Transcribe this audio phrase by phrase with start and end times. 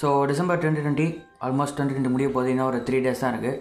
[0.00, 1.06] So December twenty twenty
[1.46, 2.50] almost twenty twenty முடிய போகுது.
[2.52, 3.56] இன்னும் ஒரு த்ரீ டேஸ் தான் இருக்குது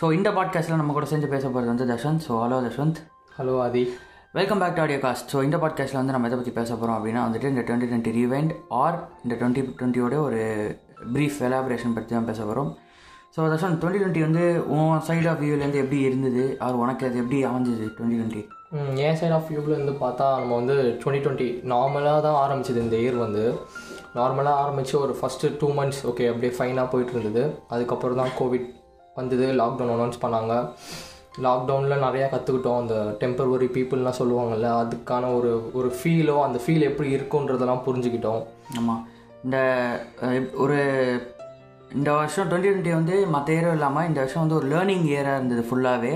[0.00, 2.22] ஸோ இந்த பாட்காஸ்ட்டில் நம்ம கூட சேர்ந்து பேச போகிறது வந்து Dashwanth.
[2.26, 2.98] So hello Dashwanth.
[3.38, 3.82] Hello Aadhi
[4.38, 7.22] welcome back to audio cast so இந்த பாட்காஸ்ட்டில் வந்து நம்ம எதை பற்றி பேச போகிறோம் அப்படின்னா
[7.26, 10.40] வந்துட்டு இந்த டுவெண்ட்டி டுவெண்ட்டி ரீவைண்ட் ஆர் இந்த டுவெண்ட்டி டுவெண்ட்டியோட ஒரு
[11.16, 12.70] ப்ரீஃப் எலாபரேஷன் பற்றி தான் பேச போகிறோம்
[13.34, 14.44] ஸோ தஷ்வந்த் டுவெண்ட்டி டுவெண்ட்டி வந்து
[14.76, 16.44] உன் சைட் ஆஃப் வியூலேருந்து எப்படி இருந்தது?
[16.64, 18.42] ஆர் உனக்கு அது எப்படி அமைஞ்சது டுவெண்ட்டி டுவெண்ட்டி
[19.06, 23.18] என் சைட் ஆஃப் வியூவில் வந்து பார்த்தா நம்ம வந்து டுவெண்ட்டி டுவெண்ட்டி நார்மலாக தான் ஆரம்பிச்சது இந்த இயர்
[23.26, 23.44] வந்து.
[24.14, 28.68] நார்மலாக ஆரம்பித்து ஒரு ஃபஸ்ட்டு டூ மந்த்ஸ் ஓகே அப்படியே ஃபைனாக போயிட்டு இருந்தது அதுக்கப்புறம் தான் கோவிட்
[29.14, 30.54] வந்தது லாக்டவுன் அனௌன்ஸ் பண்ணாங்க.
[31.46, 37.84] லாக்டவுனில் நிறையா கற்றுக்கிட்டோம் அந்த டெம்பரவரி பீப்புளெலாம் சொல்லுவாங்கல்ல அதுக்கான ஒரு ஒரு ஃபீலோ அந்த ஃபீல் எப்படி இருக்குன்றதெல்லாம்
[37.86, 38.42] புரிஞ்சுக்கிட்டோம்.
[38.78, 39.02] ஆமாம்
[39.44, 39.58] இந்த
[40.64, 40.78] ஒரு
[41.94, 45.62] இந்த வருஷம் டுவெண்ட்டி டுவெண்ட்டி வந்து மற்ற இயரும் இல்லாமல் இந்த வருஷம் வந்து ஒரு லேர்னிங் இயராக இருந்தது
[45.70, 46.12] ஃபுல்லாகவே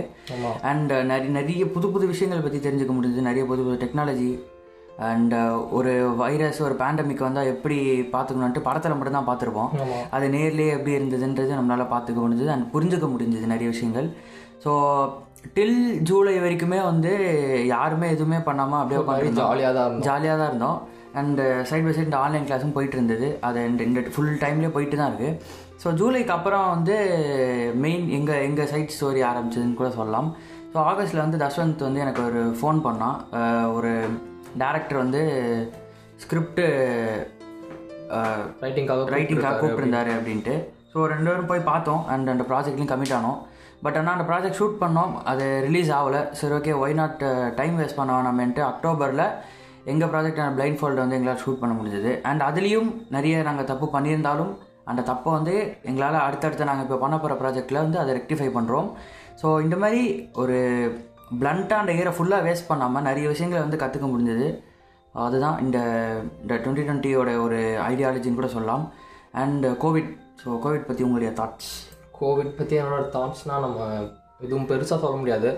[0.71, 3.27] அண்ட் நிறைய நிறைய புது புது விஷயங்கள் பற்றி தெரிஞ்சுக்க முடிஞ்சது.
[3.29, 4.31] நிறைய புது புது டெக்னாலஜி
[4.99, 5.35] அண்ட்
[5.71, 7.79] ஒரு வைரஸ் ஒரு பேண்டமிக் வந்தால் எப்படி
[8.13, 9.71] பார்த்துக்கணுன்ட்டு படத்தில் மட்டும்தான் பார்த்துருப்போம்.
[10.11, 14.09] அது நேர்லேயே எப்படி இருந்ததுன்றது நம்மளால் பார்த்துக்க முடிஞ்சது அண்ட் புரிஞ்சுக்க முடிஞ்சது நிறைய விஷயங்கள்.
[14.65, 14.73] ஸோ
[15.55, 17.11] டில் ஜூலை வரைக்குமே வந்து
[17.67, 20.79] யாருமே எதுவுமே பண்ணாமல் அப்படியே உட்காந்து ஜாலியாக தான் ஜாலியாக தான் இருந்தோம்.
[21.15, 23.39] அண்ட் சைட் பை சைட் இந்த ஆன்லைன் கிளாஸும் போயிட்டு இருந்தது.
[23.41, 25.39] அது இந்த இந்த ஃபுல் டைம்லேயே போயிட்டு தான் இருக்குது
[25.83, 26.95] ஸோ ஜூலைக்கு அப்புறம் வந்து
[27.75, 30.37] மெயின் எங்கள் எங்கள் சைட் ஸ்டோரி ஆரம்பிச்சதுன்னு கூட சொல்லலாம்.
[30.73, 33.17] ஸோ ஆகஸ்ட்டில் வந்து தஷ்வந்த் வந்து எனக்கு ஒரு ஃபோன் பண்ணான்.
[33.33, 33.93] அஹ் ஒரு
[34.63, 35.23] டேரக்டர் வந்து
[36.23, 36.65] ஸ்கிரிப்டு
[38.65, 40.55] ரைட்டிங்காக ரைட்டிங்காக கூப்பிட்டுருந்தாரு அப்படின்ட்டு.
[40.93, 42.03] ஸோ ரெண்டு பேரும் போய் பார்த்தோம்.
[42.13, 43.39] அண்ட் அந்த ப்ராஜெக்ட்லையும் கமிட் ஆனோம்.
[43.85, 45.13] பட் ஆனால் அந்த ப்ராஜெக்ட் ஷூட் பண்ணோம்.
[45.31, 46.21] அது ரிலீஸ் ஆகலை.
[46.39, 47.23] சரி okay why not
[47.59, 49.27] time waste பண்ண வேணாமேன்ட்டு அக்டோபரில்
[49.93, 52.13] எங்கள் ப்ராஜெக்ட் பிளைண்ட் ஃபோல்டு வந்து எங்களால் ஷூட் பண்ண முடிஞ்சது.
[52.31, 54.55] அண்ட் அதுலேயும் நிறைய நாங்கள் தப்பு பண்ணியிருந்தாலும்
[54.91, 55.55] அந்த தப்பை வந்து
[55.91, 58.89] எங்களால் அடுத்தடுத்து நாங்கள் இப்போ பண்ண போகிற ப்ராஜெக்டில் வந்து அதை ரெக்டிஃபை பண்ணுறோம்
[59.41, 60.03] ஸோ இந்த மாதிரி
[60.43, 60.59] ஒரு
[61.41, 64.49] பிளண்ட்டாக அந்த இயரை ஃபுல்லாக வேஸ்ட் பண்ணாமல் நிறைய விஷயங்களை வந்து கற்றுக்க முடிஞ்சது.
[65.25, 65.79] அதுதான் இந்த
[66.43, 67.59] இந்த டுவெண்ட்டி டுவெண்ட்டியோட ஒரு
[67.91, 68.85] ஐடியாலஜின்னு கூட சொல்லலாம்.
[69.43, 71.73] அண்ட் கோவிட் ஸோ கோவிட் பற்றி உங்களுடைய தாட்ஸ்
[72.21, 73.89] கோவிட் பற்றி என்னோட தாட்ஸ்னால் நம்ம
[74.45, 75.51] எதுவும் பெருசாக சொல்ல முடியாது.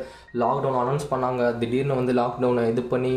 [0.42, 1.44] லாக்டவுன் அனௌன்ஸ் பண்ணாங்க.
[1.60, 3.12] திடீர்னு வந்து லாக்டவுனை இது பண்ணி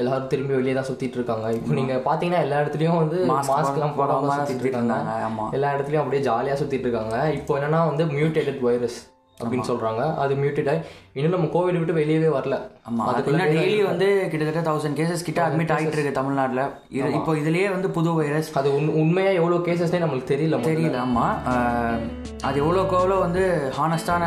[0.00, 1.46] எல்லாரும் திரும்பி வெளியே தான் சுற்றிட்டு இருக்காங்க.
[1.56, 4.96] இப்போ நீங்கள் பார்த்தீங்கன்னா எல்லா இடத்துலையும் வந்து மாஸ்க்லாம் போடாமல் சுற்றிட்டு இருக்காங்க.
[5.28, 7.16] ஆமாம் எல்லா இடத்துலையும் அப்படியே ஜாலியாக சுற்றிட்டு இருக்காங்க.
[7.38, 8.98] இப்போ என்னன்னா வந்து மியூட்டேட்டட் வைரஸ்
[9.42, 10.80] அப்படின்னு சொல்கிறாங்க அது மியூட்டட் ஆகி
[11.18, 12.56] இன்னும் நம்ம கோவிட் விட்டு வெளியவே வரல.
[12.88, 16.62] ஆமாம் அதுக்குள்ள டெய்லி வந்து கிட்டத்தட்ட தௌசண்ட் கேசஸ் கிட்ட அட்மிட் ஆகிட்டு இருக்கு தமிழ்நாட்டில்.
[16.98, 20.60] இது இப்போ இதுலேயே வந்து புது வைரஸ் அது உண் உண்மையாக எவ்வளோ கேசஸ்னே நம்மளுக்கு தெரியல.
[20.70, 21.36] தெரியல ஆமாம்
[22.48, 23.44] அது எவ்வளோக்கு எவ்வளோ வந்து
[23.78, 24.24] ஹானஸ்டான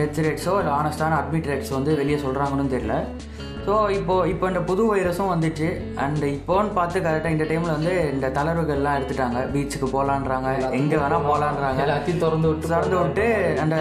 [0.00, 2.96] டெத் ரேட்ஸோ இல்லை ஹானஸ்டான அட்மிட் ரேட்ஸ் வந்து வெளியே சொல்கிறாங்கன்னு தெரியல.
[3.66, 5.68] ஸோ இப்போ இப்போ இந்த புது வைரஸும் வந்துச்சு.
[6.04, 9.40] அண்ட் இப்போன்னு பார்த்து கரெக்டாக இந்த டைமில் வந்து இந்த தளர்வுகள்லாம் எடுத்துட்டாங்க.
[9.52, 10.48] பீச்சுக்கு போகலான்றாங்க
[10.80, 13.26] எங்கே வேணால் போகலான்றாங்க எல்லாத்தையும் திறந்து விட்டு திறந்து விட்டு
[13.64, 13.76] அந்த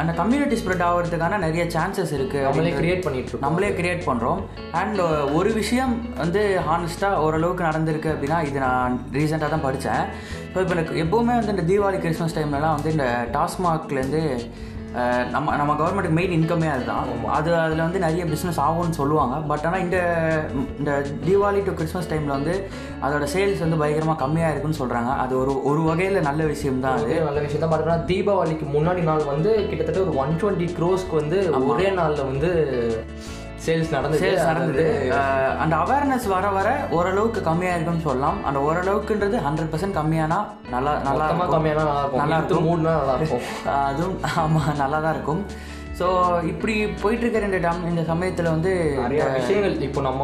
[0.00, 4.40] அந்த கம்யூனிட்டி ஸ்ப்ரெட் ஆகிறதுக்கான நிறைய சான்சஸ் இருக்குது நம்மளே கிரியேட் பண்ணிட்டு நம்மளே கிரியேட் பண்ணுறோம்
[4.80, 5.00] அண்ட்
[5.38, 5.92] ஒரு விஷயம்
[6.22, 10.04] வந்து ஹானஸ்ட்டாக ஓரளவுக்கு நடந்திருக்கு அப்படின்னா இது நான் ரீசெண்டாக தான் படித்தேன்
[10.52, 14.22] ஸோ இப்போ எனக்கு எப்போவுமே வந்து இந்த தீபாவளி கிறிஸ்மஸ் டைம்லலாம் வந்து இந்த டாஸ்மாக்லேருந்து
[15.34, 17.04] நம்ம நம்ம கவர்மெண்ட்டுக்கு மெயின் இன்கமே அதுதான்.
[17.36, 19.34] அது அதில் வந்து நிறைய பிஸ்னஸ் ஆகும்னு சொல்லுவாங்க.
[19.50, 19.98] பட் ஆனால் இந்த
[20.78, 20.92] இந்த
[21.26, 22.54] தீபாவளி டு கிறிஸ்மஸ் டைமில் வந்து
[23.04, 27.12] அதோட சேல்ஸ் வந்து பயங்கரமாக கம்மியாக இருக்குன்னு சொல்கிறாங்க அது ஒரு ஒரு வகையில் நல்ல விஷயம் தான் அது
[27.28, 31.38] நல்ல விஷயம் தான் பார்த்தோம்னா தீபாவளிக்கு முன்னாடி நாள் வந்து கிட்டத்தட்ட ஒரு ஒன் டுவெண்ட்டி க்ரோஸ்க்கு வந்து
[31.72, 32.50] ஒரே நாளில் வந்து
[33.64, 34.84] சேல்ஸ் நடந்தது சேல்ஸ் நடந்தது.
[35.62, 38.38] அந்த அவேர்னஸ் வர வர ஓரளவுக்கு கம்மியாக இருக்குன்னு சொல்லலாம்.
[38.48, 40.38] அந்த ஓரளவுக்குன்றது ஹண்ட்ரட் பர்சன்ட் கம்மியானா
[40.74, 41.52] நல்லா நல்லா இருக்கும்.
[41.56, 42.22] கம்மியானா நல்லா இருக்கும்.
[42.22, 43.44] நல்லா நல்லா மூணுனா நல்லா இருக்கும்.
[43.90, 45.42] அதுவும் ஆமாம் நல்லா தான் இருக்கும்.
[45.98, 46.06] ஸோ
[46.50, 48.70] இப்படி போயிட்டு இருக்கிற இந்த டம் இந்த சமயத்தில் வந்து
[49.02, 49.74] நிறைய விஷயங்கள்.
[49.86, 50.22] இப்போ நம்ம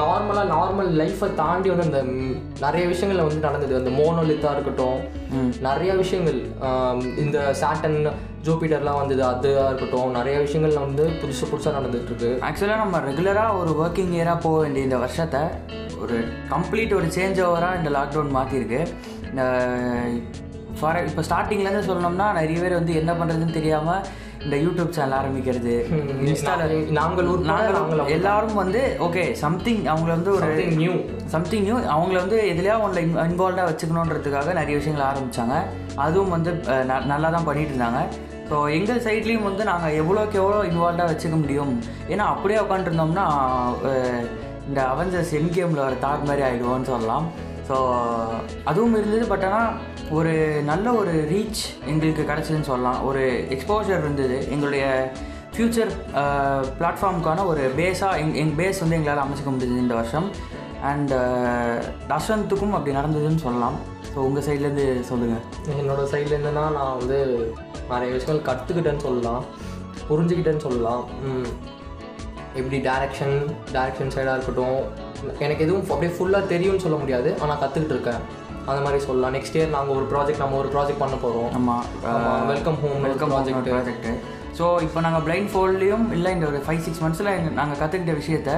[0.00, 2.00] நார்மலாக நார்மல் லைஃப்பை தாண்டி வந்து இந்த
[2.64, 3.74] நிறைய விஷயங்கள்ல வந்து நடந்தது.
[3.80, 4.98] அந்த மோனோலித்தாக இருக்கட்டும்.
[5.68, 6.40] நிறைய விஷயங்கள்.
[7.24, 7.98] இந்த சாட்டன்
[8.44, 14.14] ஜூபிட்டர்லாம் வந்தது அதுவாக இருக்கட்டும் நிறைய விஷயங்கள் வந்து புதுசு புதுசாக நடந்துகிட்ருக்கு ஆக்சுவலாக நம்ம ரெகுலராக ஒரு ஒர்க்கிங்
[14.14, 15.42] இயராக போக வேண்டிய இந்த வருஷத்தை
[15.98, 16.16] ஒரு
[16.50, 18.80] கம்ப்ளீட் ஒரு சேஞ்ச் ஓவராக இந்த லாக்டவுன் மாற்றிருக்கு
[19.30, 19.44] இந்த
[20.78, 24.02] ஃபார் இப்போ ஸ்டார்டிங்லேருந்து சொல்லணும்னா நிறைய பேர் வந்து என்ன பண்ணுறதுன்னு தெரியாமல்
[24.44, 25.74] இந்த யூடியூப் சேனல் ஆரம்பிக்கிறது
[26.28, 26.66] இன்ஸ்டால
[26.98, 30.48] நாங்கள் நாங்கள் எல்லாரும் வந்து ஓகே சம்திங் அவங்கள வந்து ஒரு
[30.80, 30.94] நியூ
[31.34, 35.56] சம்திங் நியூ அவங்கள வந்து எதுலையா ஒன்றில் இன் இன்வால்வ்டாக வச்சுக்கணுன்றதுக்காக நிறைய விஷயங்கள் ஆரம்பித்தாங்க
[36.06, 36.52] அதுவும் வந்து
[37.12, 38.02] நல்லா தான் பண்ணிட்டு இருந்தாங்க
[38.50, 41.70] ஸோ எங்கள் சைட்லேயும் வந்து நாங்கள் எவ்வளோக்கு எவ்வளோ இன்வால்வ்டாக வச்சுக்க முடியும்?
[42.12, 43.26] ஏன்னா அப்படியே உட்காந்துருந்தோம்னா
[44.68, 47.26] இந்த அவெஞ்சர்ஸ் என் கேமில் ஒரு தார் மாதிரி ஆகிடுவோன்னு சொல்லலாம்.
[47.68, 47.76] ஸோ
[48.70, 49.70] அதுவும் இருந்தது பட் ஆனால்
[50.16, 50.32] ஒரு
[50.70, 51.60] நல்ல ஒரு ரீச்
[51.90, 52.98] எங்களுக்கு கிடச்சிதுன்னு சொல்லலாம்.
[53.08, 53.22] ஒரு
[53.54, 54.36] எக்ஸ்போஷர் இருந்தது.
[54.54, 54.84] எங்களுடைய
[55.54, 55.92] ஃப்யூச்சர்
[56.78, 60.28] பிளாட்ஃபார்முக்கான ஒரு பேஸாக எங் எங்கள் பேஸ் வந்து எங்களால் அமைச்சிக்க முடிஞ்சது இந்த வருஷம்.
[60.90, 61.12] அண்ட்
[62.12, 63.76] தஷ்வந்த்துக்கும் அப்படி நடந்ததுன்னு சொல்லலாம்.
[64.12, 65.44] ஸோ உங்கள் சைட்லேருந்து சொல்லுங்கள்
[65.82, 67.18] என்னோடய சைடில் என்னன்னா நான் வந்து
[67.92, 69.42] நிறைய விஷயங்கள் கற்றுக்கிட்டேன்னு சொல்லலாம்.
[70.10, 71.04] புரிஞ்சுக்கிட்டேன்னு சொல்லலாம்.
[72.60, 73.36] எப்படி டேரெக்ஷன்
[73.74, 74.80] டேரெக்ஷன் சைடாக இருக்கட்டும்.
[75.44, 77.28] எனக்கு எதுவும் அப்படியே ஃபுல்லாக தெரியும்னு சொல்ல முடியாது.
[77.42, 78.22] ஆனால் கற்றுக்கிட்டு இருக்கேன்.
[78.66, 79.34] அந்த மாதிரி சொல்லலாம்.
[79.34, 81.84] நெக்ஸ்ட் இயர் நாங்கள் ஒரு ப்ராஜெக்ட் நம்ம ஒரு ப்ராஜெக்ட் பண்ண போகிறோம் ஆமாம்
[82.46, 84.12] welcome home welcome project project
[84.58, 88.52] so இப்போ நாங்கள் பிளைண்ட் ஃபோல்ட்லேயும் இல்லை இந்த ஒரு ஃபைவ் சிக்ஸ் மந்த்ஸில் நாங்கள் கற்றுக்கிட்ட விஷயத்த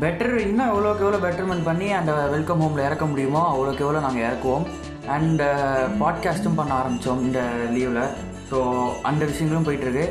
[0.00, 4.64] பெட்டர் இன்னும் எவ்வளோக்கு எவ்வளோ பெட்டர்மெண்ட் பண்ணி அந்த வெல்கம் ஹோமில் இறக்க முடியுமோ அவ்வளோக்கு எவ்வளோ நாங்கள் இறக்குவோம்.
[5.06, 5.42] அண்ட்
[6.00, 7.40] பாட்காஸ்ட்டும் பண்ண ஆரம்பித்தோம் இந்த
[7.70, 8.02] லீவில்
[8.50, 8.58] ஸோ
[9.02, 10.04] அந்த விஷயங்களும் போயிட்டுருக்கு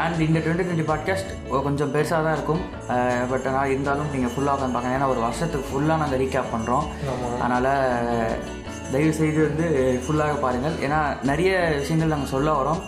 [0.00, 1.30] அண்ட் இந்த டுவெண்ட்டி டுவெண்ட்டி பாட்காஸ்ட்
[1.66, 2.62] கொஞ்சம் பெருசாக தான் இருக்கும்.
[3.32, 6.84] பட் ஆனால் இருந்தாலும் நீங்கள் ஃபுல்லாக உட்காந்து பார்க்கணும் ஏன்னா ஒரு வருஷத்துக்கு ஃபுல்லாக நாங்கள் ரீகேப் பண்ணுறோம்
[7.42, 7.70] அதனால்
[8.92, 9.66] தயவு செய்து வந்து
[10.04, 10.76] ஃபுல்லாக பாருங்கள்.
[10.86, 11.00] ஏன்னா
[11.30, 11.52] நிறைய
[11.82, 12.80] விஷயங்கள் நாங்கள் சொல்ல வரோம்.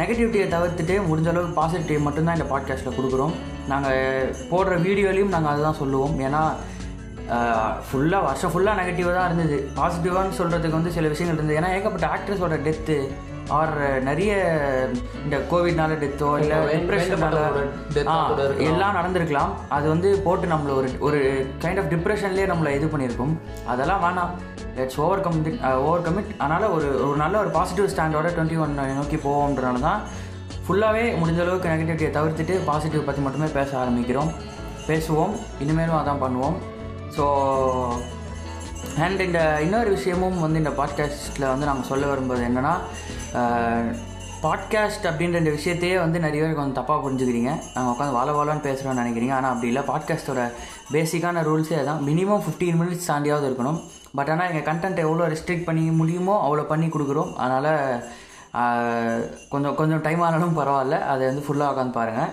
[0.00, 3.36] நெகட்டிவிட்டியை தவிர்த்துட்டு முடிஞ்ச அளவுக்கு பாசிட்டிவ் மட்டும்தான் இந்த பாட்காஸ்ட்டில் கொடுக்குறோம்.
[3.72, 6.16] நாங்கள் போடுற வீடியோலையும் நாங்கள் அதுதான் சொல்லுவோம்.
[6.26, 6.42] ஏன்னா
[7.88, 9.56] ஃபுல்லாக வருஷம் ஃபுல்லாக நெகட்டிவாக தான் இருந்தது.
[9.78, 11.58] பாசிட்டிவான்னு சொல்கிறதுக்கு வந்து சில விஷயங்கள் இருந்தது.
[11.60, 12.96] ஏன்னா ஏகப்பட்ட ஆக்ட்ரஸோட டெத்து
[13.56, 14.32] ஆர் நிறைய
[15.24, 17.38] இந்த கோவிட்னால டெத்தோ இல்லை டிப்ரெஷனால
[18.68, 19.52] எல்லாம் நடந்திருக்கலாம்.
[19.76, 21.20] அது வந்து போட்டு நம்மளை ஒரு ஒரு
[21.64, 23.34] கைண்ட் ஆஃப் டிப்ரெஷன்லேயே நம்மளை இது பண்ணியிருக்கும்.
[23.72, 24.32] அதெல்லாம் வேணாம்.
[24.78, 25.38] Let's over come
[25.86, 30.02] over commit அதனால் ஒரு ஒரு நல்ல ஒரு பாசிட்டிவ் ஸ்டாண்டோட டுவெண்ட்டி ஒன் நோக்கி போவோம்ன்றனால தான்
[30.66, 34.30] ஃபுல்லாகவே முடிஞ்ச அளவுக்கு நெகட்டிவிட்டியை தவிர்த்துட்டு பாசிட்டிவ் பற்றி மட்டுமே பேச ஆரம்பிக்கிறோம்.
[34.88, 35.34] பேசுவோம்.
[35.64, 36.56] இனிமேலும் அதான் பண்ணுவோம்.
[37.16, 37.24] ஸோ
[39.04, 42.74] அண்ட் இந்த இன்னொரு விஷயமும் வந்து இந்த பாட்காஸ்ட்டில் வந்து நாங்கள் சொல்ல வரும்போது என்னென்னா
[44.42, 47.52] பாட்காஸ்ட் அப்படின்ற இந்த விஷயத்தையே வந்து நிறைய பேர் கொஞ்சம் தப்பாக புரிஞ்சுக்கிறீங்க.
[47.74, 49.32] நாங்கள் உட்காந்து வாழ வாழன்னு பேசுகிறோம்னு நினைக்கிறீங்க.
[49.38, 49.82] ஆனால் அப்படி இல்லை.
[49.90, 50.42] பாட்காஸ்ட்டோட
[50.92, 52.02] பேசிக்கான ரூல்ஸே அதான்.
[52.08, 53.80] மினிமம் ஃபிஃப்டீன் மினிட்ஸ் தாண்டியாவது இருக்கணும்.
[54.14, 57.32] பட் ஆனால் எங்கள் கண்டென்ட் எவ்வளோ ரெஸ்ட்ரிக்ட் பண்ணி முடியுமோ அவ்வளோ பண்ணி கொடுக்குறோம்.
[57.34, 57.70] அதனால்
[59.50, 60.98] கொஞ்சம் கொஞ்சம் டைம் ஆனாலும் பரவாயில்ல.
[61.14, 62.30] அதை வந்து ஃபுல்லாக உட்காந்து பாருங்கள்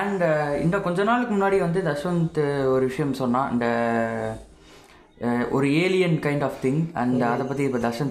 [0.00, 0.22] அண்ட்
[0.64, 2.40] இந்த கொஞ்ச நாளுக்கு முன்னாடி வந்து தஷ்வந்த்
[2.74, 3.52] ஒரு விஷயம் சொன்னான்.
[3.52, 3.66] இந்த
[5.56, 8.10] ஒரு alien kind of thing and அதை பற்றி இப்போ தர்ஷன்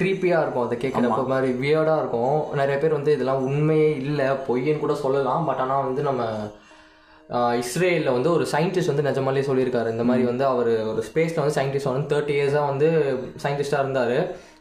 [0.00, 2.36] க்ரீப்பியாக இருக்கும் அதை கேட்குறப்ப மாதிரி வியர்டாக இருக்கும்.
[2.60, 5.46] நிறைய பேர் வந்து இதெல்லாம் உண்மையே இல்லை பொய்யன்னு கூட சொல்லலாம்.
[5.50, 6.24] பட் ஆனால் வந்து நம்ம
[7.62, 9.88] இஸ்ரேலில் வந்து ஒரு சயின்டிஸ்ட் வந்து நிஜமாலே சொல்லியிருக்காரு.
[9.94, 12.88] இந்த மாதிரி வந்து அவர் ஒரு ஸ்பேஸில் வந்து சயின்டிஸ்ட் வந்து தேர்ட்டி இயர்ஸாக வந்து
[13.44, 14.16] சயின்டிஸ்டாக இருந்தார்.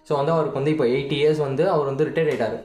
[0.07, 2.57] ஸோ வந்து அவருக்கு வந்து இப்போ எயிட்டி இயர்ஸ் வந்து அவர் வந்து ரிட்டையர் ஆயிட்டாரு.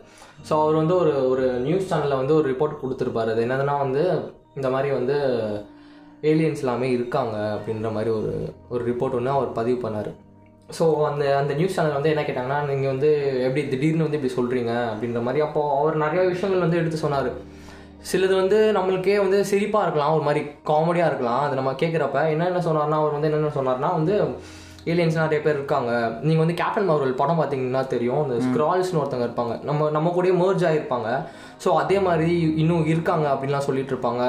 [0.48, 3.32] ஸோ அவர் வந்து ஒரு ஒரு நியூஸ் சேனலில் வந்து ஒரு ரிப்போர்ட் கொடுத்துருப்பாரு.
[3.34, 4.04] அது என்னதுன்னா வந்து
[4.58, 5.16] இந்த மாதிரி வந்து
[6.31, 8.32] ஏலியன்ஸ் எல்லாமே இருக்காங்க அப்படின்ற மாதிரி ஒரு
[8.72, 10.11] ஒரு ரிப்போர்ட் ஒன்று அவர் பதிவு பண்ணார்.
[10.76, 13.08] ஸோ அந்த அந்த நியூஸ் சேனல் வந்து என்ன கேட்டாங்கன்னா நீங்கள் வந்து
[13.46, 17.31] எப்படி திடீர்னு வந்து இப்படி சொல்கிறீங்க அப்படின்ற மாதிரி அப்போ அவர் நிறைய விஷயங்கள் வந்து எடுத்து சொன்னார்.
[18.11, 21.43] சிலது வந்து நம்மளுக்கே வந்து சிரிப்பாக இருக்கலாம் ஒரு மாதிரி காமெடியாக இருக்கலாம்.
[21.46, 24.14] அது நம்ம கேட்குறப்ப என்னென்ன சொன்னார்னா அவர் வந்து என்னென்ன சொன்னார்னா வந்து
[24.93, 25.90] ஏலியன்ஸ் நிறைய பேர் இருக்காங்க.
[26.26, 28.22] நீங்கள் வந்து கேப்டன் மார்வல் படம் பார்த்தீங்கன்னா தெரியும்.
[28.25, 29.56] அந்த ஸ்க்ரால்ஸ்னு ஒருத்தவங்க இருப்பாங்க.
[29.69, 31.08] நம்ம நம்ம கூடயே merge ஆகிருப்பாங்க
[31.64, 32.31] ஸோ அதே மாதிரி
[32.62, 34.22] இன்னும் இருக்காங்க அப்படின்லாம் சொல்லிட்டு இருப்பாங்க.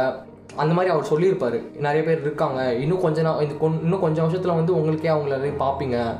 [0.56, 1.78] அந்த மாதிரி அவர் சொல்லியிருப்பாரு.
[1.78, 2.74] நிறைய பேர் இருக்காங்க.
[2.74, 6.20] இன்னும் கொஞ்ச நாள் இது கொன்- இன்னும் கொஞ்சம் வருஷத்தில் வந்து உங்களுக்கே அவங்கள பார்ப்பீங்க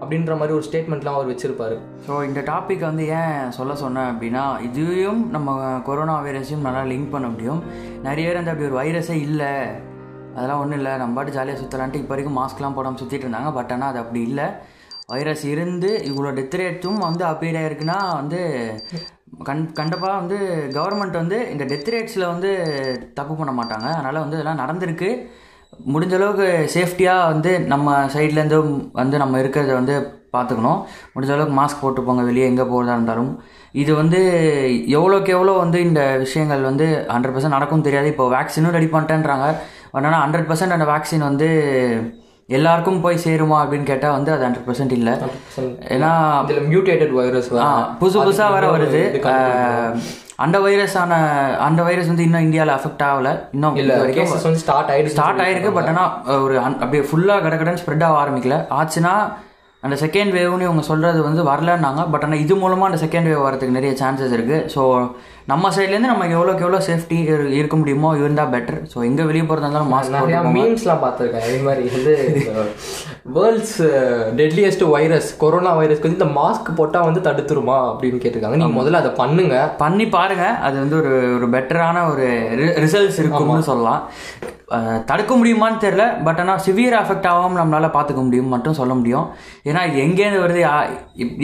[0.00, 1.78] அப்படின்ற மாதிரி ஒரு ஸ்டேட்மெண்ட்லாம் அவர் வச்சிருப்பாரு.
[2.08, 7.28] ஸோ இந்த டாபிக் வந்து ஏன் சொல்ல சொன்னேன் அப்படின்னா இதையும் நம்ம கொரோனா வைரஸையும் நல்லா லிங்க் பண்ண
[7.28, 7.62] முடியும்.
[8.02, 9.56] நிறைய பேர் வந்து அப்படி ஒரு வைரஸே இல்லை.
[10.34, 10.96] அதெல்லாம் ஒன்றும் இல்லை.
[10.96, 13.54] நம்ம பாட்டு ஜாலியாக சுற்றலான்ட்டு இப்போ வரைக்கும் மாஸ்க்லாம் போடாமல் சுற்றிட்டு இருந்தாங்க.
[13.54, 14.44] பட் ஆனால் அது அப்படி இல்லை.
[15.06, 18.70] வைரஸ் இருந்து இவ்வளோ டெத் ரேட்டும் வந்து அப்பீட் ஆயிருக்குன்னா வந்து
[19.48, 20.36] கண் கண்டிப்பாக வந்து
[20.76, 22.50] கவர்மெண்ட் வந்து இந்த டெத் ரேட்ஸில் வந்து
[23.18, 23.86] தப்பு பண்ண மாட்டாங்க.
[23.96, 25.10] அதனால் வந்து இதெல்லாம் நடந்திருக்கு.
[25.94, 28.58] முடிஞ்ச அளவுக்கு சேஃப்டியாக வந்து நம்ம சைட்லேருந்து
[29.00, 29.94] வந்து நம்ம இருக்கிறத வந்து
[30.34, 30.80] பார்த்துக்கணும்.
[31.14, 33.30] முடிஞ்ச அளவுக்கு மாஸ்க் போட்டு போங்க வெளியே எங்கே போகிறதா இருந்தாலும்.
[33.82, 34.20] இது வந்து
[34.98, 38.08] எவ்வளோக்கு எவ்வளோ வந்து இந்த விஷயங்கள் வந்து ஹண்ட்ரட் பர்சன்ட் நடக்கும் தெரியாது.
[38.12, 39.46] இப்போ வேக்சினும் ரெடி பண்ணிட்டேன்றாங்க.
[39.98, 41.48] ஆனால் ஹண்ட்ரட் பர்சன்ட் அந்த வேக்சின் வந்து
[42.56, 45.12] எல்லாருக்கும் போய் சேருமா அப்படின்னு கேட்டால் வந்து அது ஹண்ட்ரட் பர்சன்ட் இல்லை.
[45.94, 46.12] ஏன்னா
[46.46, 47.50] இதில் மியூட்டேட்டட் வைரஸ்
[48.00, 49.02] புதுசு புதுசாக வேற வருது.
[50.44, 51.12] அந்த வைரஸான
[51.66, 53.30] அந்த வைரஸ் வந்து இன்னும் இந்தியாவில் அஃபெக்ட் ஆகல.
[53.56, 58.04] இன்னும் இல்லை வரைக்கும் வந்து ஸ்டார்ட் ஆயிடுச்சு ஸ்டார்ட் ஆயிருக்கு பட் ஆனால் ஒரு அப்படியே ஃபுல்லாக கடகடன்னு ஸ்ப்ரெட்
[58.08, 58.58] ஆக ஆரம்பிக்கல.
[58.80, 59.14] ஆச்சுன்னா
[59.86, 62.02] அந்த செகண்ட் வேவ்னு இவங்க சொல்கிறது வந்து வரலன்னாங்க.
[62.12, 64.82] பட் ஆனால் இது மூலமாக அந்த செகண்ட் வேவ் வரதுக்கு நிறைய சான்சஸ் இருக்குது ஸோ
[65.50, 67.16] நம்ம சைட்லேருந்து நம்ம எவ்வளோக்கு எவ்வளோ சேஃப்டி
[67.58, 71.46] இருக்க முடியுமோ இருந்தால் பெட்டர் ஸோ எங்கே வெளியே போகிறதா இருந்தாலும் மாஸ்க் நிறைய மீம்ஸ்லாம் பார்த்துருக்கேன்.
[71.48, 72.14] இதே மாதிரி வந்து
[73.36, 73.80] வேர்ல்ட்ஸ்
[74.40, 78.60] டெட்லியஸ்ட் வைரஸ் கொரோனா வைரஸ்க்கு வந்து இந்த மாஸ்க் போட்டால் வந்து தடுத்துருமா அப்படின்னு கேட்டிருக்காங்க.
[78.62, 79.56] நீங்கள் முதல்ல அதை பண்ணுங்க.
[79.82, 80.46] பண்ணி பாருங்க.
[80.68, 82.28] அது வந்து ஒரு ஒரு பெட்டரான ஒரு
[82.86, 84.02] ரிசல்ட்ஸ் இருக்கும்னு சொல்லலாம்.
[85.08, 89.26] தடுக்க முடியுமான்னு தெரியல பட் ஆனால் சிவியர் அஃபெக்ட் ஆகாமல் நம்மளால பார்த்துக்க முடியும் மட்டும் சொல்ல முடியும்.
[89.68, 90.60] ஏன்னா இது எங்கேருந்து வருது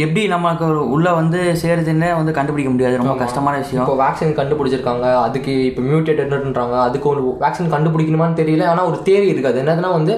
[0.04, 3.00] எப்படி நமக்கு உள்ள வந்து சேருதுன்னு வந்து கண்டுபிடிக்க முடியாது.
[3.02, 3.84] ரொம்ப கஷ்டமான விஷயம்.
[3.84, 9.52] இப்போ வேக்சின் கண்டுபிடிச்சிருக்காங்க அதுக்கு இப்போ மியூட்டேட்டட்ன்றாங்க அதுக்கு ஒரு வேக்சின் கண்டுபிடிக்கணுமான்னு தெரியல ஆனால் ஒரு தேரி இருக்கு.
[9.52, 10.16] அது என்னதுன்னா வந்து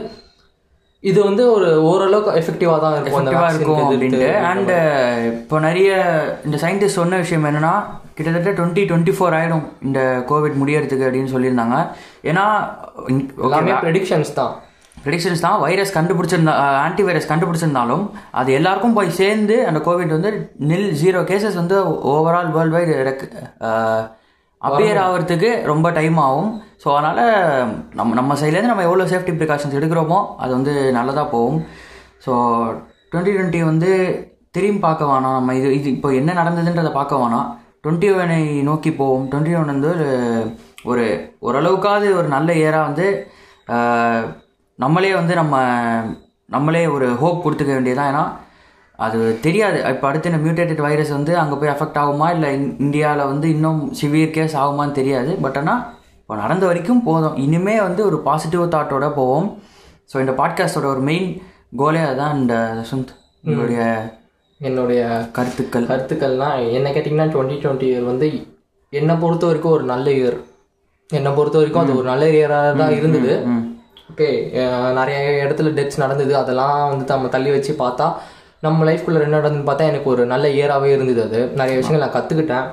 [1.10, 4.30] இது வந்து ஒரு ஓரளவுக்கு எஃபெக்டிவாக தான் இருக்கும் இருக்கும் அப்படின்ட்டு.
[4.50, 4.72] அண்ட்
[5.32, 5.90] இப்போ நிறைய
[6.46, 7.74] இந்த சயின்டிஸ்ட் சொன்ன விஷயம் என்னன்னா
[8.18, 11.76] கிட்டத்தட்ட டுவெண்ட்டி டுவெண்ட்டி ஃபோர் ஆகிடும் இந்த கோவிட் முடியறதுக்கு அப்படின்னு சொல்லியிருந்தாங்க.
[12.30, 12.44] ஏன்னா
[13.46, 14.54] எல்லாமே ப்ரெடிக்ஷன்ஸ் தான்.
[15.02, 15.58] ப்ரெடிக்ஷன்ஸ் தான்.
[15.64, 18.04] வைரஸ் கண்டுபிடிச்சிருந்தா ஆன்டி வைரஸ் கண்டுபிடிச்சிருந்தாலும்
[18.40, 20.30] அது எல்லாருக்கும் போய் சேர்ந்து அந்த கோவிட் வந்து
[20.70, 21.76] நில் ஜீரோ கேசஸ் வந்து
[22.12, 22.94] ஓவரால் வேர்ல்டு வைடு
[24.68, 26.48] அப்பியர் ஆகிறதுக்கு ரொம்ப டைம் ஆகும்.
[26.82, 27.22] ஸோ அதனால்
[27.98, 31.60] நம்ம நம்ம சைட்லேருந்து நம்ம எவ்வளோ சேஃப்டி ப்ரிகாஷன்ஸ் எடுக்கிறோமோ அது வந்து நல்லதாக போகும்.
[32.24, 32.32] ஸோ
[33.10, 33.90] டுவெண்ட்டி டுவெண்ட்டி வந்து
[34.56, 35.36] திரும்பி பார்க்க வேணாம்.
[35.38, 37.48] நம்ம இது இது இப்போ என்ன நடந்ததுன்றதை பார்க்க வேணாம்.
[37.84, 39.26] டுவெண்ட்டி ஒனை நோக்கி போவோம்.
[39.30, 40.08] டுவெண்ட்டி ஒன் வந்து ஒரு
[40.90, 41.04] ஒரு
[41.46, 43.06] ஓரளவுக்காவது ஒரு நல்ல இயராக வந்து
[44.78, 45.56] நம்மளே வந்து நம்ம
[46.54, 48.10] நம்மளே ஒரு ஹோப் கொடுத்துக்க வேண்டியதுதான்.
[48.12, 48.24] ஏன்னா
[49.06, 49.78] அது தெரியாது.
[49.94, 52.28] இப்போ அடுத்து இந்த மியூட்டேட்டட் வைரஸ் வந்து அங்கே போய் அஃபெக்ட் ஆகுமா?
[52.36, 52.48] இல்லை
[52.84, 55.32] இந்தியாவில் வந்து இன்னும் சிவியர் கேஸ் ஆகுமான்னு தெரியாது.
[55.44, 55.82] பட் ஆனால்
[56.20, 57.36] இப்போ நடந்த வரைக்கும் போதும்.
[57.44, 59.48] இனிமே வந்து ஒரு பாசிட்டிவ் தாட்டோட போவோம்.
[60.12, 61.28] ஸோ இந்த பாட்காஸ்டோட ஒரு மெயின்
[61.80, 63.12] கோலே அதுதான் இந்த யஷ்வந்த்
[63.46, 63.82] உங்களுடைய
[64.60, 65.00] என்னுடைய
[65.36, 65.88] கருத்துக்கள்.
[65.90, 68.28] கருத்துக்கள்னா என்ன கேட்டிங்கன்னா டுவெண்ட்டி டுவெண்ட்டி இயர் வந்து
[68.92, 70.38] என்னை பொறுத்த வரைக்கும் ஒரு நல்ல இயர்
[71.10, 73.32] என்னை பொறுத்த வரைக்கும் அது ஒரு நல்ல இயராக தான் இருந்தது.
[74.10, 74.28] ஓகே
[74.98, 76.32] நிறைய இடத்துல டெத்ஸ் நடந்தது.
[76.42, 78.06] அதெல்லாம் வந்து நம்ம தள்ளி வச்சு பார்த்தா
[78.66, 81.40] நம்ம லைஃப்குள்ளே என்ன நடந்ததுன்னு பார்த்தா எனக்கு ஒரு நல்ல இயராகவே இருந்தது அது.
[81.60, 82.66] நிறைய விஷயங்கள் நான் கற்றுக்கிட்டேன்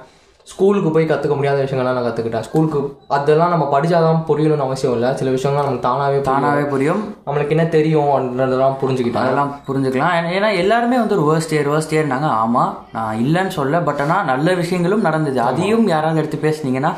[0.46, 5.16] ஸ்கூலுக்கு போய் கற்றுக்க முடியாத விஷயங்கள்லாம் நான் கற்றுக்கிட்டேன் ஸ்கூலுக்கு அதெல்லாம் நம்ம படிச்சாதான் புரியணும்னு அவசியம் இல்லை.
[5.16, 6.22] சில விஷயங்கள்லாம் நமக்கு தானாகவே.
[6.22, 7.16] தானாகவே புரியும்.
[7.26, 10.14] நம்மளுக்கு என்ன தெரியும் அப்படின்றதெல்லாம் புரிஞ்சுக்கிட்டேன் அதெல்லாம் புரிஞ்சுக்கலாம்.
[10.38, 14.54] ஏன்னா- எல்லாருமே வந்து ஒரு வேர்ஸ்ட் இயர் வேர்ஸ்ட் இயர்னாங்க ஆமாம் நான் இல்லைன்னு சொல்ல பட் ஆனால் நல்ல
[14.54, 15.42] விஷயங்களும் நடந்தது.
[15.42, 16.94] அதையும் யாராவது எடுத்து பேசுனீங்கன்னா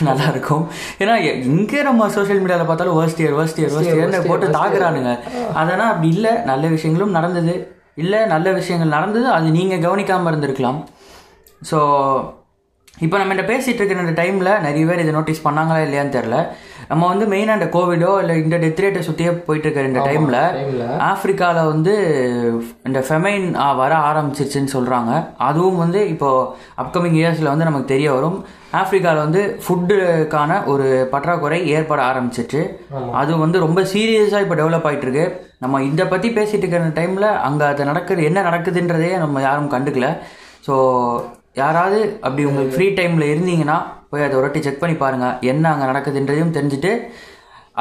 [0.00, 0.68] நல்லா இருக்கும்.
[0.98, 5.18] ஏன்னா இங்கே நம்ம சோஷியல் மீடியாவில் பார்த்தாலும் worst year worst year worst இயர்னு போட்டு தாக்குறானுங்க.
[5.54, 6.30] அதனால் அப்படி இல்லை.
[6.44, 7.76] நல்ல விஷயங்களும் நடந்தது.
[7.94, 9.28] இல்லை நல்ல விஷயங்கள் நடந்தது.
[9.28, 10.84] அது நீங்கள் கவனிக்காமல் இருந்திருக்கலாம்.
[11.70, 12.40] ஸோ
[13.02, 16.36] இப்போ நம்ம இந்த பேசிகிட்டு இருக்கிற இந்த டைமில் நிறைய பேர் இதை நோட்டீஸ் பண்ணாங்களா இல்லையான்னு தெரில
[16.90, 20.38] நம்ம வந்து மெயினாக இந்த கோவிடோ இல்லை இந்த டெத் ரேட்டை சுற்றியே போயிட்டு இருக்கிற இந்த டைமில்
[21.06, 21.92] ஆப்பிரிக்காவில் வந்து
[22.86, 23.46] இந்த ஃபெமைன்
[23.80, 26.48] வர ஆரம்பிச்சிருச்சுன்னு சொல்கிறாங்க அதுவும் வந்து இப்போது
[26.82, 28.38] அப்கமிங் இயர்ஸில் வந்து நமக்கு தெரிய வரும்.
[28.74, 32.62] ஆப்பிரிக்காவில் வந்து ஃபுட்டுக்கான ஒரு பற்றாக்குறை ஏற்பட ஆரம்பிச்சிச்சு
[33.14, 35.26] அது வந்து ரொம்ப சீரியஸாக இப்போ டெவலப் ஆயிட்டு இருக்கு
[35.60, 40.08] நம்ம இதை பற்றி பேசிட்டு இருக்கிற டைமில் அங்கே அது நடக்குது என்ன நடக்குதுன்றதே நம்ம யாரும் கண்டுக்கல.
[40.66, 40.74] ஸோ
[41.60, 43.78] யாராவது அப்படி உங்களுக்கு ஃப்ரீ டைமில் இருந்தீங்கன்னா
[44.10, 46.92] போய் அதை ஒரு வாட்டி செக் பண்ணி பாருங்கள் என்ன அங்கே நடக்குதுன்றதையும் தெரிஞ்சுட்டு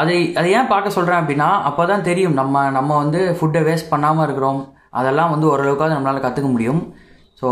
[0.02, 4.26] அதை அதை ஏன் பார்க்க சொல்கிறேன் அப்படின்னா அப்போ தான் தெரியும் நம்ம நம்ம வந்து ஃபுட்டை வேஸ்ட் பண்ணாமல்
[4.28, 4.60] இருக்கிறோம்.
[5.00, 6.82] அதெல்லாம் வந்து ஓரளவுக்காவது நம்மளால் கற்றுக்க முடியும்.
[7.40, 7.48] ஸோ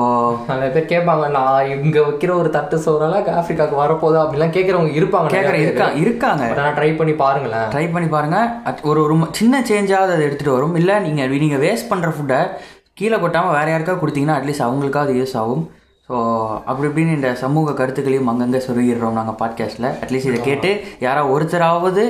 [0.50, 5.58] நிறைய பேர் கேட்பாங்க நான் இங்கே வைக்கிற ஒரு தட்டு சோறால ஆப்பிரிக்காவுக்கு வரப்போதா அப்படிலாம் கேட்குறவங்க இருப்பாங்க கேட்குற
[5.64, 6.44] இருக்கா இருக்காங்க.
[6.56, 7.68] ஆனால் ட்ரை பண்ணி பாருங்களேன்.
[7.74, 10.78] ட்ரை பண்ணி பாருங்கள் ஒரு ஒரு சின்ன சேஞ்சாவது அதை எடுத்துகிட்டு வரும்.
[10.82, 12.40] இல்லை நீங்கள் நீங்கள் வேஸ்ட் பண்ணுற ஃபுட்டை
[13.02, 15.66] கீழே கொட்டாமல் வேறு யாருக்காவது கொடுத்தீங்கன்னா அட்லீஸ்ட் அவங்களுக்காவது யூஸ் ஆகும்.
[16.10, 16.18] ஸோ
[16.66, 22.04] அப்படி இப்படின்னு இந்த சமூக கருத்துக்களையும் அங்கங்கே சொருகிடுறோம் நாங்கள் பாட்காஸ்ட்டில் அட்லீஸ்ட் இதை கேட்டு யாராவது ஒருத்தராவது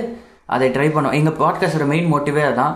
[0.46, 2.76] அதை ட்ரை பண்ணோம் எங்கள் பாட்காஸ்டோட மெயின் மோட்டிவே அதான்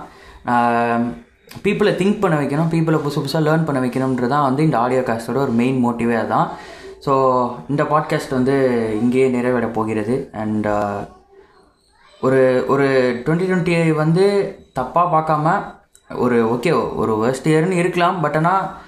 [1.63, 5.35] பீப்புளை திங்க் பண்ண வைக்கணும் பீப்புளை புதுசு புதுசாக லேர்ன் பண்ண வைக்கணுன்றது தான் வந்து இந்த ஆடியோ காஸ்டோட
[5.35, 6.47] ஒரு மெயின் மோட்டிவே அதான்.
[7.05, 7.13] ஸோ
[7.69, 8.55] இந்த பாட்காஸ்ட் வந்து
[9.01, 10.29] இங்கேயே நிறைவேற போகிறது.
[10.33, 10.67] அண்ட்
[12.21, 12.87] ஒரு ஒரு
[13.25, 14.25] டுவெண்ட்டி டுவெண்ட்டி வந்து
[14.79, 15.63] தப்பாக பார்க்காம
[16.15, 18.82] ஒரு ஓகே ஒரு worst இயர்னு இருக்கலாம் பட் ஆனால்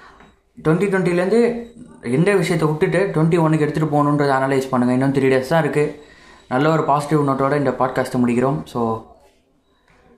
[0.64, 1.68] டுவெண்ட்டி டுவெண்ட்டிலேருந்து
[2.02, 5.94] எந்த விஷயத்தை விட்டுட்டு டுவெண்ட்டி ஒன்னுக்கு எடுத்துகிட்டு போகணுன்றதை அனலைஸ் பண்ணுங்கள் இன்னும் த்ரீ டேஸ் தான் இருக்குது
[6.48, 8.58] நல்ல ஒரு பாசிட்டிவ் நோட்டோட இந்த பாட்காஸ்ட்டை முடிக்கிறோம்.
[8.74, 9.02] So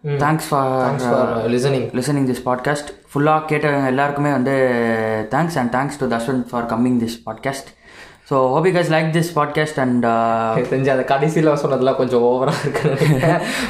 [0.04, 4.56] thanks for listening listening this podcast ஃபுல்லாக கேட்டவங்க எல்லாருக்குமே வந்து
[5.32, 7.77] thanks and thanks to Dashwanth for coming this podcast
[8.28, 10.06] so hope you guys like this podcast and
[10.66, 13.06] தெரிஞ்சு அந்த கடைசியில் சொன்னதெல்லாம் கொஞ்சம் ஓவராக இருக்குன்னு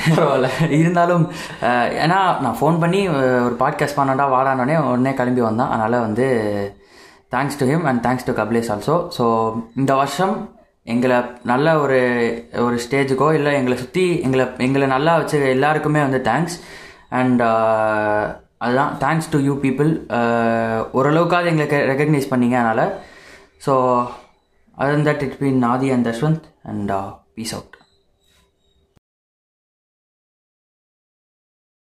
[0.09, 0.47] பரவாயில்ல.
[0.77, 1.25] இருந்தாலும்
[1.67, 5.71] அஹ், ஏன்னா நான் ஃபோன் பண்ணி அஹ், ஒரு பாட்காஸ்ட் பண்ணடா வாடானோடனே உடனே கிளம்பி வந்தான்.
[5.73, 6.25] அதனால் வந்து
[7.31, 9.25] thanks to him and thanks to Kapilesh also so
[9.75, 10.35] இந்த வருஷம்
[10.85, 11.99] எங்களை நல்ல ஒரு
[12.61, 16.55] ஒரு ஸ்டேஜுக்கோ இல்லை எங்களை சுற்றி எங்களை எங்களை நல்லா வச்ச எல்லாருக்குமே வந்து தேங்க்ஸ்
[17.13, 17.41] அண்ட்
[18.61, 19.89] அதுதான் தேங்க்ஸ் டு யூ பீப்புள்
[20.93, 22.85] ஓரளவுக்காவது எங்களுக்கு ரெக்கக்னைஸ் பண்ணீங்க அதனால்.
[23.61, 23.73] So
[24.77, 27.75] Other than that, it's been Nadi and Ashwant, and uh, peace out.